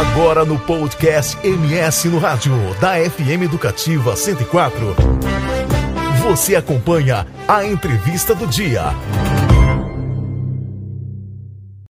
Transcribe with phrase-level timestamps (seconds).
[0.00, 4.96] Agora no podcast MS no Rádio, da FM Educativa 104.
[6.22, 8.94] Você acompanha a entrevista do dia.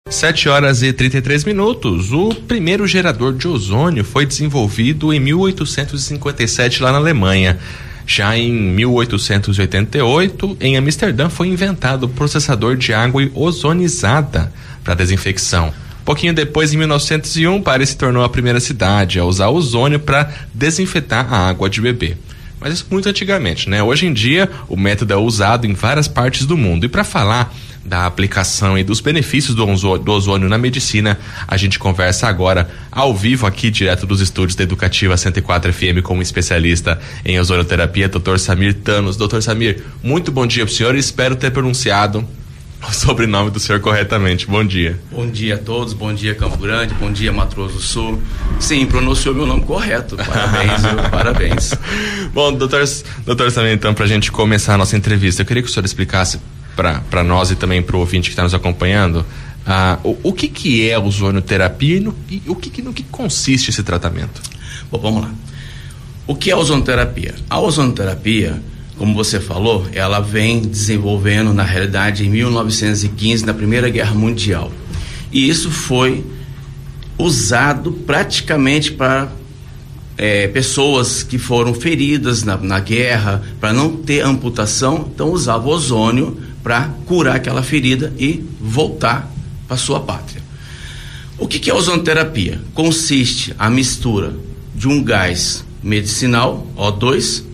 [0.09, 2.13] 7 horas e 33 minutos.
[2.13, 7.59] O primeiro gerador de ozônio foi desenvolvido em 1857 lá na Alemanha.
[8.07, 14.53] Já em 1888, em Amsterdã, foi inventado o processador de água ozonizada
[14.85, 15.75] para desinfecção.
[16.07, 21.35] Pouquinho depois, em 1901, Paris se tornou a primeira cidade a usar ozônio para desinfetar
[21.35, 22.17] a água de beber.
[22.61, 23.83] Mas isso muito antigamente, né?
[23.83, 26.87] Hoje em dia, o método é usado em várias partes do mundo.
[26.87, 27.53] E para falar
[27.85, 33.45] da aplicação e dos benefícios do ozônio, na medicina, a gente conversa agora ao vivo
[33.45, 38.39] aqui direto dos estúdios da Educativa 104 FM com um especialista em ozonoterapia, Dr.
[38.39, 39.17] Samir Tanos.
[39.17, 39.41] Dr.
[39.41, 42.25] Samir, muito bom dia para o senhor e espero ter pronunciado
[42.83, 44.47] o sobrenome do senhor corretamente.
[44.47, 44.99] Bom dia.
[45.11, 48.23] Bom dia a todos, bom dia Campo Grande, bom dia Matroso Sul.
[48.59, 50.17] Sim, pronunciou meu nome correto.
[50.17, 50.97] Parabéns, viu?
[51.11, 51.75] parabéns.
[52.33, 52.85] Bom, doutor,
[53.25, 55.85] doutor Samir, então, para a gente começar a nossa entrevista, eu queria que o senhor
[55.85, 56.41] explicasse
[56.77, 59.25] para nós e também para o ouvinte que está nos acompanhando
[59.67, 63.71] ah, o, o, que, que é ozonoterapia e, no, e o que, no que consiste
[63.71, 64.41] esse tratamento?
[64.91, 65.35] Bom, vamos lá.
[66.25, 67.35] O que é ozonoterapia?
[67.51, 68.63] A ozonoterapia,
[68.97, 74.73] como você falou, ela vem desenvolvendo na realidade em 1915, na Primeira Guerra Mundial.
[75.31, 76.25] E isso foi
[77.19, 79.31] usado praticamente para
[80.17, 86.39] é, pessoas que foram feridas na, na guerra, para não ter amputação, então usava ozônio
[86.63, 89.31] para curar aquela ferida e voltar
[89.69, 90.43] para sua pátria.
[91.39, 92.61] O que, que é ozonoterapia?
[92.73, 94.35] Consiste a mistura
[94.75, 97.45] de um gás medicinal, O2,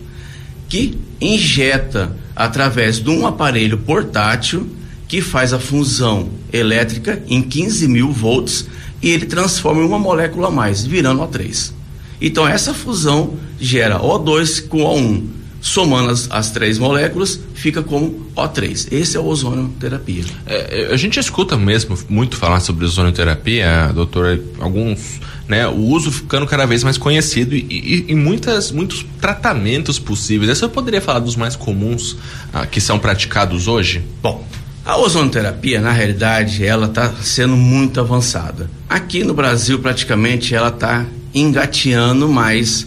[0.69, 4.67] que injeta através de um aparelho portátil
[5.07, 8.67] que faz a fusão elétrica em 15 mil volts
[9.01, 11.71] e ele transforma em uma molécula a mais, virando O3.
[12.19, 18.89] Então essa fusão gera O2 com O1 somando as, as, três moléculas, fica como O3.
[18.91, 20.25] Esse é o ozonioterapia.
[20.45, 26.11] É, é, a gente escuta mesmo muito falar sobre ozonioterapia, doutor, alguns, né, o uso
[26.11, 30.57] ficando cada vez mais conhecido e, e, e muitas, muitos tratamentos possíveis.
[30.57, 32.17] Você poderia falar dos mais comuns
[32.51, 34.03] ah, que são praticados hoje?
[34.21, 34.45] Bom,
[34.83, 38.69] a ozonoterapia, na realidade, ela está sendo muito avançada.
[38.89, 42.85] Aqui no Brasil, praticamente, ela está engateando, mas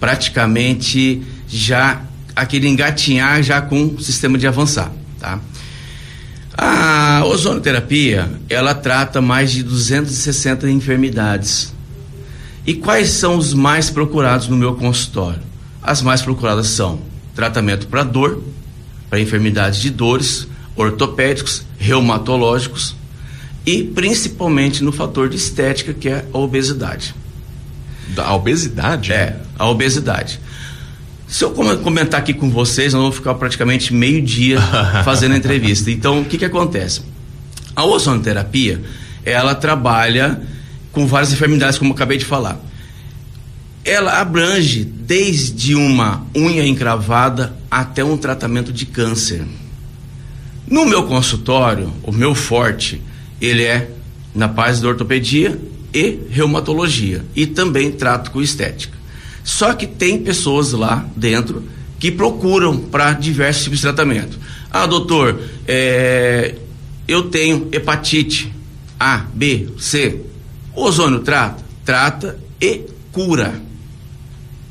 [0.00, 2.00] praticamente já
[2.34, 5.40] aquele engatinhar já com o sistema de avançar, tá?
[6.56, 11.72] A ozonoterapia, ela trata mais de 260 enfermidades.
[12.66, 15.40] E quais são os mais procurados no meu consultório?
[15.82, 17.00] As mais procuradas são
[17.34, 18.42] tratamento para dor,
[19.10, 20.46] para enfermidades de dores,
[20.76, 22.94] ortopédicos, reumatológicos
[23.66, 27.14] e principalmente no fator de estética que é a obesidade.
[28.16, 29.12] A obesidade?
[29.12, 30.40] É, a obesidade.
[31.26, 34.60] Se eu comentar aqui com vocês, nós vamos ficar praticamente meio dia
[35.04, 35.90] fazendo a entrevista.
[35.90, 37.02] Então, o que que acontece?
[37.74, 38.82] A ozonoterapia,
[39.24, 40.40] ela trabalha
[40.92, 42.60] com várias enfermidades, como eu acabei de falar.
[43.84, 49.44] Ela abrange desde uma unha encravada até um tratamento de câncer.
[50.66, 53.02] No meu consultório, o meu forte,
[53.40, 53.90] ele é
[54.34, 55.58] na paz da ortopedia
[55.92, 58.93] e reumatologia e também trato com estética.
[59.44, 61.62] Só que tem pessoas lá dentro
[62.00, 64.38] que procuram para diversos tipos de tratamento.
[64.70, 65.38] Ah, doutor,
[65.68, 66.56] é,
[67.06, 68.50] eu tenho hepatite
[68.98, 70.22] A, B, C.
[70.74, 71.62] O ozônio trata?
[71.84, 73.60] Trata e cura.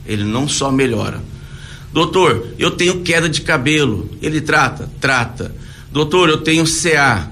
[0.05, 1.21] Ele não só melhora.
[1.93, 4.09] Doutor, eu tenho queda de cabelo.
[4.21, 4.89] Ele trata?
[4.99, 5.55] Trata.
[5.91, 7.31] Doutor, eu tenho CA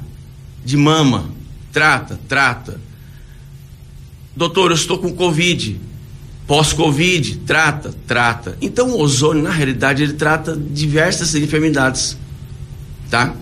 [0.64, 1.32] de mama.
[1.74, 2.20] Trata?
[2.28, 2.80] Trata.
[4.36, 5.80] Doutor, eu estou com Covid
[6.52, 8.58] Pós-Covid, trata, trata.
[8.62, 12.18] Então o ozônio, na realidade, ele trata diversas enfermidades,
[13.10, 13.34] tá?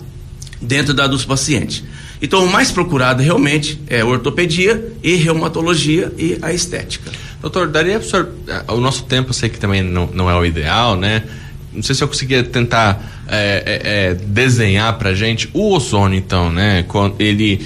[0.62, 1.82] Dentro da dos pacientes.
[2.22, 7.10] Então o mais procurado realmente é ortopedia e reumatologia e a estética.
[7.40, 10.30] Doutor, daria para o senhor, eh, o nosso tempo eu sei que também não, não
[10.30, 11.24] é o ideal, né?
[11.72, 16.86] Não sei se eu conseguia tentar é, é, desenhar pra gente o ozônio, então, né?
[17.18, 17.60] Ele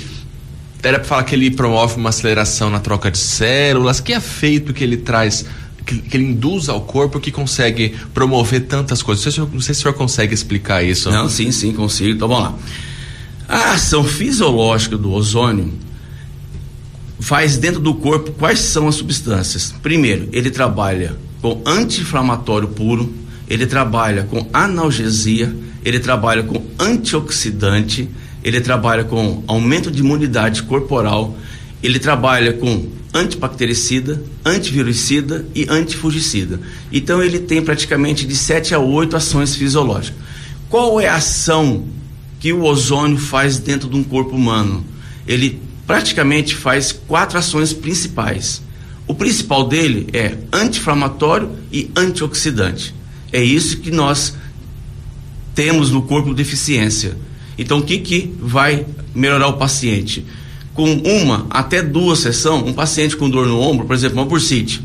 [0.84, 4.00] era para falar que ele promove uma aceleração na troca de células.
[4.00, 5.46] Que efeito que ele traz,
[5.84, 9.25] que, que ele induz ao corpo que consegue promover tantas coisas?
[9.25, 11.10] Não sei, se, não sei se o senhor consegue explicar isso.
[11.10, 12.10] Não, sim, sim, consigo.
[12.10, 12.54] Então vamos lá.
[13.48, 15.72] A ação fisiológica do ozônio
[17.20, 19.75] faz dentro do corpo quais são as substâncias?
[19.82, 23.12] Primeiro, ele trabalha com anti-inflamatório puro,
[23.48, 25.54] ele trabalha com analgesia,
[25.84, 28.08] ele trabalha com antioxidante,
[28.44, 31.35] ele trabalha com aumento de imunidade corporal,
[31.82, 36.61] Ele trabalha com antibactericida, antivirucida e antifugicida.
[36.93, 40.19] Então ele tem praticamente de 7 a 8 ações fisiológicas.
[40.69, 41.87] Qual é a ação
[42.41, 44.85] que o ozônio faz dentro de um corpo humano?
[45.26, 48.61] Ele praticamente faz quatro ações principais.
[49.06, 52.94] O principal dele é anti-inflamatório e antioxidante.
[53.32, 54.35] É isso que nós
[55.55, 57.17] temos no corpo deficiência.
[57.58, 60.24] Então, o que, que vai melhorar o paciente?
[60.72, 64.82] Com uma até duas sessões, um paciente com dor no ombro, por exemplo, uma bursite,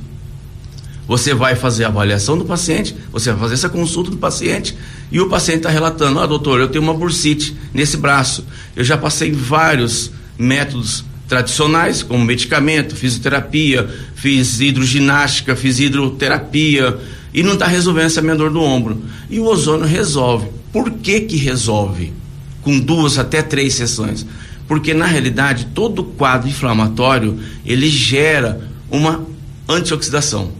[1.09, 4.77] você vai fazer a avaliação do paciente, você vai fazer essa consulta do paciente
[5.11, 8.45] e o paciente está relatando: Ah, doutor, eu tenho uma bursite nesse braço.
[8.75, 16.99] Eu já passei vários métodos tradicionais, como medicamento, fisioterapia, fiz hidroginástica, fiz hidroterapia
[17.33, 19.01] e não está resolvendo essa minha dor do ombro.
[19.31, 20.47] E o ozônio resolve.
[20.71, 22.13] Por que que resolve?
[22.61, 24.25] Com duas até três sessões.
[24.67, 29.25] Porque na realidade todo quadro inflamatório ele gera uma
[29.67, 30.51] antioxidação.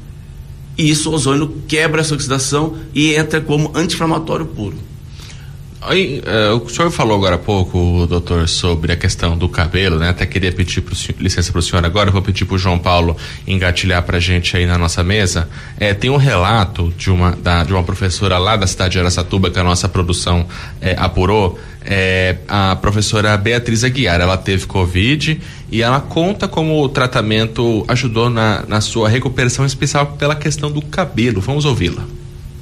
[0.78, 4.89] E isso o ozônio quebra essa oxidação e entra como anti-inflamatório puro.
[5.82, 6.22] Aí,
[6.52, 10.10] uh, o senhor falou agora há pouco, doutor, sobre a questão do cabelo, né?
[10.10, 13.16] Até queria pedir pro licença para o senhor agora, vou pedir para o João Paulo
[13.48, 15.48] engatilhar para gente aí na nossa mesa.
[15.80, 19.50] É, tem um relato de uma, da, de uma professora lá da cidade de Aracatuba
[19.50, 20.46] que a nossa produção
[20.82, 24.20] é, apurou, é, a professora Beatriz Aguiar.
[24.20, 25.40] Ela teve Covid
[25.72, 30.82] e ela conta como o tratamento ajudou na, na sua recuperação, especial pela questão do
[30.82, 31.40] cabelo.
[31.40, 32.19] Vamos ouvi-la.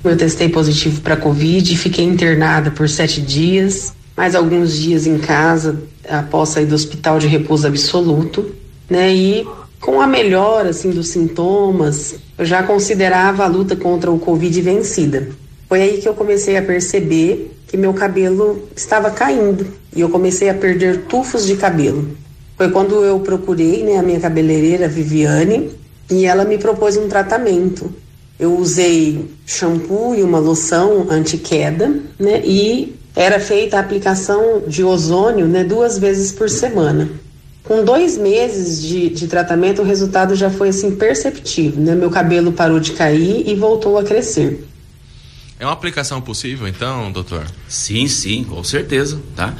[0.09, 5.81] Eu testei positivo para Covid, fiquei internada por sete dias, mais alguns dias em casa,
[6.07, 8.53] após sair do hospital de repouso absoluto,
[8.89, 9.13] né?
[9.13, 9.47] E
[9.79, 15.27] com a melhora assim dos sintomas, eu já considerava a luta contra o Covid vencida.
[15.67, 20.49] Foi aí que eu comecei a perceber que meu cabelo estava caindo e eu comecei
[20.49, 22.07] a perder tufos de cabelo.
[22.55, 25.69] Foi quando eu procurei né, a minha cabeleireira Viviane
[26.09, 27.93] e ela me propôs um tratamento.
[28.39, 31.89] Eu usei shampoo e uma loção anti-queda,
[32.19, 32.41] né?
[32.45, 37.09] E era feita a aplicação de ozônio né, duas vezes por semana.
[37.63, 41.95] Com dois meses de, de tratamento, o resultado já foi assim perceptível, né?
[41.95, 44.65] Meu cabelo parou de cair e voltou a crescer.
[45.59, 47.45] É uma aplicação possível, então, doutor?
[47.67, 49.53] Sim, sim, com certeza, tá?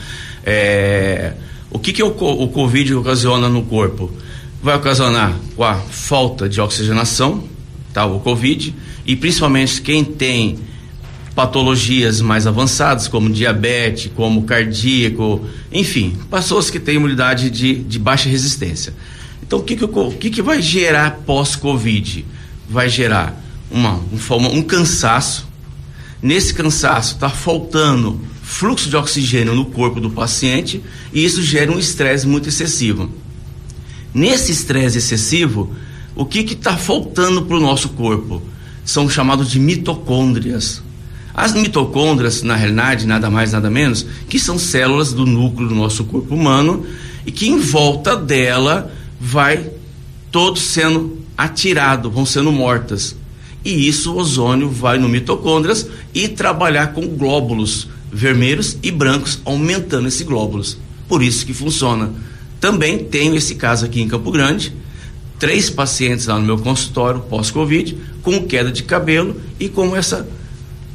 [0.46, 1.34] É...
[1.72, 4.12] O que, que o, o Covid ocasiona no corpo?
[4.62, 7.44] Vai ocasionar a falta de oxigenação,
[7.98, 8.06] tá?
[8.06, 8.76] O Covid,
[9.08, 10.60] e principalmente quem tem
[11.34, 18.30] patologias mais avançadas, como diabetes, como cardíaco, enfim, pessoas que têm imunidade de, de baixa
[18.30, 18.94] resistência.
[19.42, 22.24] Então, o que, que, o que, que vai gerar pós-Covid?
[22.70, 23.36] Vai gerar
[23.72, 25.48] uma, um, um cansaço,
[26.20, 30.82] Nesse cansaço está faltando fluxo de oxigênio no corpo do paciente
[31.14, 33.12] e isso gera um estresse muito excessivo.
[34.12, 35.72] Nesse estresse excessivo,
[36.18, 38.42] o que está faltando para o nosso corpo?
[38.84, 40.82] São chamados de mitocôndrias.
[41.34, 46.04] As mitocôndrias, na realidade, nada mais nada menos, que são células do núcleo do nosso
[46.06, 46.86] corpo humano
[47.26, 49.70] e que em volta dela vai
[50.32, 53.16] todo sendo atirado, vão sendo mortas
[53.68, 60.08] e isso o ozônio vai no mitocôndrias e trabalhar com glóbulos vermelhos e brancos, aumentando
[60.08, 60.78] esses glóbulos.
[61.06, 62.14] Por isso que funciona.
[62.62, 64.74] Também tenho esse caso aqui em Campo Grande,
[65.40, 70.28] três pacientes lá no meu consultório pós-Covid, com queda de cabelo e como essa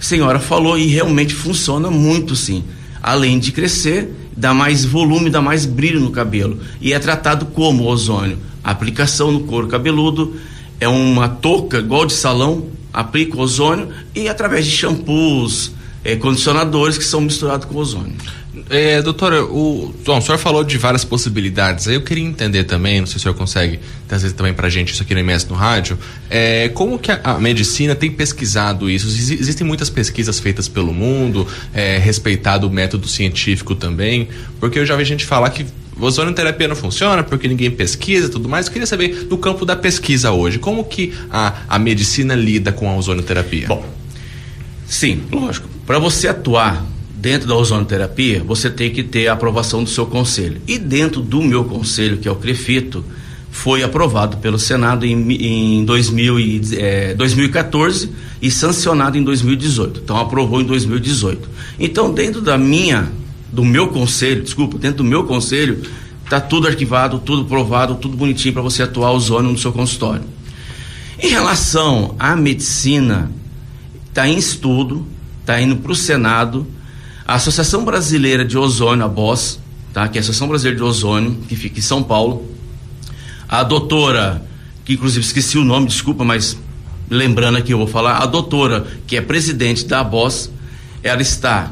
[0.00, 2.64] senhora falou, e realmente funciona muito sim.
[3.02, 6.58] Além de crescer, dá mais volume, dá mais brilho no cabelo.
[6.80, 8.38] E é tratado como ozônio.
[8.62, 10.34] Aplicação no couro cabeludo,
[10.80, 15.72] é uma touca igual de salão, aplica ozônio e através de shampoos,
[16.04, 18.14] é, condicionadores que são misturados com ozônio.
[18.72, 21.86] É, doutora, o, bom, o senhor falou de várias possibilidades.
[21.88, 25.02] Eu queria entender também, não sei se o senhor consegue trazer também pra gente isso
[25.02, 25.98] aqui no MS no rádio,
[26.30, 29.06] é, como que a, a, medicina tem pesquisado isso?
[29.08, 34.96] Existem muitas pesquisas feitas pelo mundo, é, respeitado o método científico também, porque eu já
[34.96, 35.66] vi gente falar que
[36.00, 38.68] ozonioterapia não funciona porque ninguém pesquisa e tudo mais.
[38.68, 42.88] Eu queria saber do campo da pesquisa hoje, como que a, a medicina lida com
[42.88, 43.66] a ozonioterapia?
[43.68, 43.86] Bom,
[44.86, 45.68] sim, lógico.
[45.84, 46.90] Para você atuar
[47.22, 50.60] dentro da ozonoterapia, você tem que ter a aprovação do seu conselho.
[50.66, 53.04] E dentro do meu conselho, que é o CREFITO,
[53.48, 58.10] foi aprovado pelo Senado em, em 2000 e, é, 2014
[58.42, 60.00] e sancionado em 2018.
[60.02, 61.48] Então aprovou em 2018.
[61.78, 63.12] Então, dentro da minha
[63.52, 65.80] do meu conselho, desculpa, dentro do meu conselho,
[66.28, 70.24] tá tudo arquivado, tudo provado, tudo bonitinho para você atuar ozônio no seu consultório.
[71.20, 73.30] Em relação à medicina,
[74.08, 75.06] está em estudo,
[75.40, 76.66] está indo para o Senado,
[77.26, 79.58] a Associação Brasileira de Ozônio, a BOS,
[79.92, 80.08] tá?
[80.08, 82.46] que é a Associação Brasileira de Ozônio, que fica em São Paulo,
[83.48, 84.42] A doutora,
[84.84, 86.56] que inclusive esqueci o nome, desculpa, mas
[87.10, 90.50] lembrando aqui eu vou falar, a doutora, que é presidente da ABOS,
[91.02, 91.70] ela está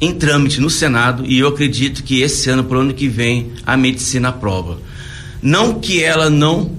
[0.00, 3.52] em trâmite no Senado e eu acredito que esse ano, para o ano que vem,
[3.64, 4.78] a medicina aprova.
[5.40, 6.72] Não que ela não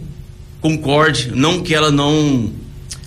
[0.62, 2.51] concorde, não que ela não,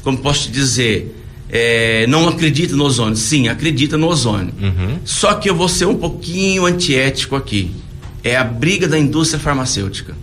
[0.03, 1.22] como posso te dizer,
[1.55, 3.15] é, não acredita no ozônio.
[3.15, 4.55] Sim, acredita no ozônio.
[4.59, 4.99] Uhum.
[5.05, 7.71] Só que eu vou ser um pouquinho antiético aqui.
[8.25, 10.17] É a briga da indústria farmacêutica.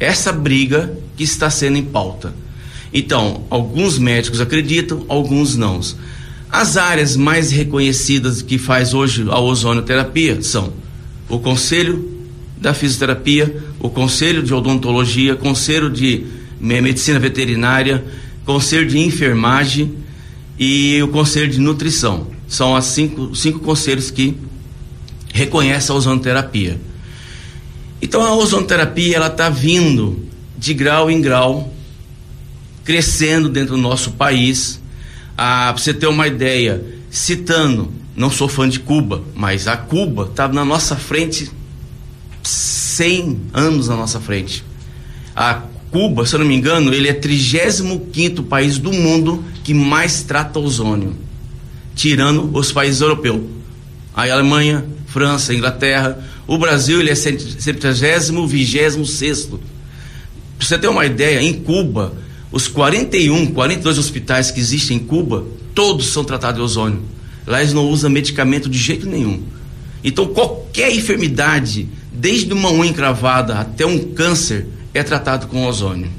[0.00, 2.34] Essa briga que está sendo em pauta.
[2.92, 5.80] Então, alguns médicos acreditam, alguns não.
[6.50, 10.72] As áreas mais reconhecidas que faz hoje a ozonioterapia são
[11.28, 12.16] o Conselho
[12.56, 16.26] da Fisioterapia, o Conselho de Odontologia, Conselho de
[16.60, 18.04] Medicina Veterinária,
[18.44, 20.04] Conselho de Enfermagem
[20.58, 22.28] e o Conselho de Nutrição.
[22.48, 24.36] São as cinco, cinco conselhos que
[25.32, 26.80] reconhecem a ozonoterapia.
[28.00, 31.72] Então a ozonoterapia ela está vindo de grau em grau,
[32.84, 34.80] crescendo dentro do nosso país
[35.36, 40.24] ah, para você ter uma ideia, citando, não sou fã de Cuba, mas a Cuba
[40.30, 41.50] está na nossa frente
[42.42, 44.64] 100 anos na nossa frente.
[45.34, 45.62] A
[45.96, 50.58] Cuba, se eu não me engano, ele é 35 país do mundo que mais trata
[50.58, 51.16] ozônio,
[51.94, 53.40] tirando os países europeus.
[54.14, 56.22] A Alemanha, França, Inglaterra.
[56.46, 57.92] O Brasil ele é 70,
[58.46, 59.46] 26.
[59.46, 59.58] Para
[60.60, 62.12] você ter uma ideia, em Cuba,
[62.52, 67.00] os 41, 42 hospitais que existem em Cuba, todos são tratados de ozônio.
[67.46, 69.42] Lá eles não usam medicamento de jeito nenhum.
[70.04, 76.10] Então, qualquer enfermidade, desde uma unha encravada até um câncer, é tratado com ozônio.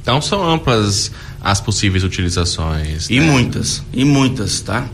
[0.00, 1.10] Então, são amplas
[1.40, 3.08] as possíveis utilizações.
[3.10, 3.26] E né?
[3.26, 4.88] muitas, e muitas, tá?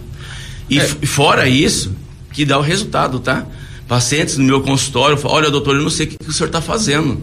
[0.69, 0.87] E é.
[0.87, 1.95] fora isso,
[2.33, 3.47] que dá o resultado, tá?
[3.87, 6.49] Pacientes no meu consultório falam: olha, doutor, eu não sei o que, que o senhor
[6.49, 7.21] está fazendo.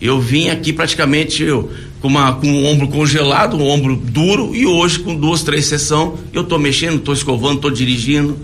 [0.00, 1.70] Eu vim aqui praticamente eu,
[2.00, 6.18] com, uma, com o ombro congelado, um ombro duro, e hoje, com duas, três sessões,
[6.32, 8.38] eu estou mexendo, estou escovando, estou dirigindo.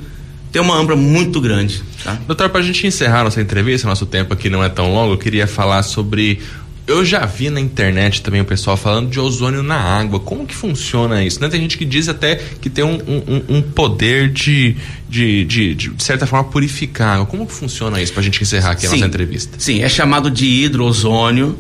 [0.53, 1.83] Tem uma ambra muito grande.
[2.05, 2.19] Tá?
[2.27, 5.19] Doutor, para a gente encerrar nossa entrevista, nosso tempo aqui não é tão longo, eu
[5.19, 6.41] queria falar sobre
[6.87, 10.21] eu já vi na internet também o pessoal falando de ozônio na água.
[10.21, 11.41] Como que funciona isso?
[11.41, 11.49] Né?
[11.49, 14.77] Tem gente que diz até que tem um, um, um poder de
[15.09, 17.25] de, de, de, certa forma, purificar.
[17.27, 19.57] Como que funciona isso para a gente encerrar aqui sim, a nossa entrevista?
[19.59, 21.57] Sim, é chamado de hidrozônio.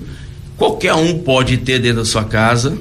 [0.57, 2.77] Qualquer um pode ter dentro da sua casa.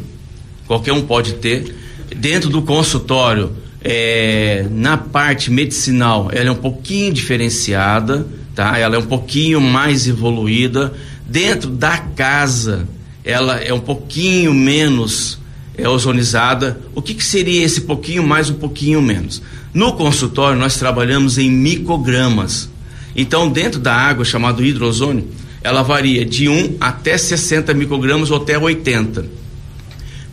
[0.68, 1.76] Qualquer um pode ter.
[2.16, 3.52] Dentro do consultório,
[3.84, 8.78] é, na parte medicinal, ela é um pouquinho diferenciada, tá?
[8.78, 10.94] Ela é um pouquinho mais evoluída
[11.28, 12.88] Dentro da casa,
[13.24, 15.40] ela é um pouquinho menos
[15.78, 16.80] é, ozonizada.
[16.94, 19.42] O que, que seria esse pouquinho mais, um pouquinho menos?
[19.74, 22.70] No consultório, nós trabalhamos em microgramas.
[23.16, 25.28] Então, dentro da água, chamado hidrozônio,
[25.64, 29.26] ela varia de 1 até 60 microgramas ou até 80.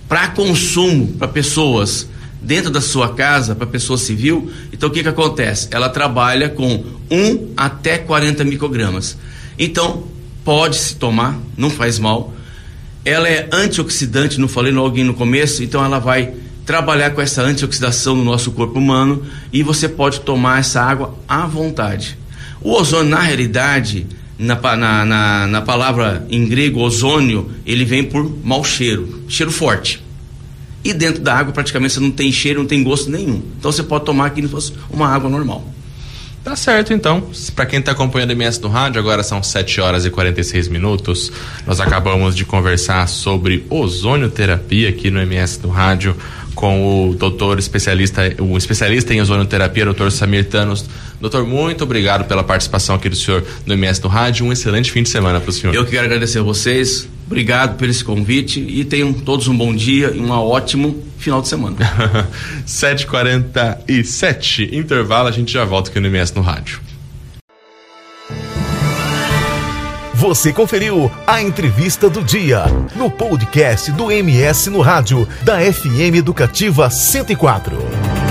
[0.07, 2.07] Para consumo, para pessoas
[2.43, 5.69] dentro da sua casa, para pessoa civil, então o que, que acontece?
[5.71, 9.17] Ela trabalha com 1 até 40 microgramas.
[9.59, 10.05] Então,
[10.45, 12.33] pode se tomar, não faz mal.
[13.05, 16.33] Ela é antioxidante, não falei alguém no começo, então ela vai
[16.65, 21.47] trabalhar com essa antioxidação no nosso corpo humano e você pode tomar essa água à
[21.47, 22.17] vontade.
[22.61, 24.07] O ozônio, na realidade,
[24.39, 30.03] na, na, na, na palavra em grego ozônio, ele vem por mau cheiro, cheiro forte.
[30.85, 33.43] E dentro da água praticamente você não tem cheiro, não tem gosto nenhum.
[33.59, 35.72] Então você pode tomar aqui como se fosse uma água normal.
[36.45, 37.23] Tá certo, então.
[37.55, 41.31] Para quem está acompanhando o MS no rádio, agora são 7 horas e 46 minutos.
[41.67, 46.17] Nós acabamos de conversar sobre ozonioterapia aqui no MS no rádio
[46.55, 50.85] com o doutor especialista, o especialista em ozonioterapia, doutor Samir Tanos.
[51.21, 54.45] Doutor, muito obrigado pela participação aqui do senhor no MS no rádio.
[54.45, 55.75] Um excelente fim de semana para o senhor.
[55.75, 57.09] Eu quero agradecer a vocês.
[57.27, 61.49] Obrigado por esse convite e tenham todos um bom dia e um ótimo final de
[61.49, 61.77] semana.
[62.67, 66.81] 7h47, intervalo, a gente já volta aqui no MS no rádio.
[70.15, 76.89] Você conferiu a entrevista do dia no podcast do MS no rádio da FM Educativa
[76.89, 78.22] 104.